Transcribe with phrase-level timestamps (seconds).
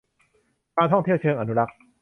[0.77, 1.75] การท่องเที่ยวเชิงอนุรักษ์